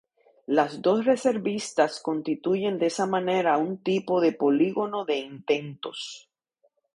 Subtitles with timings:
[0.47, 6.27] Las dos revistas constituyen de esa manera un tipo de polígono de intentos.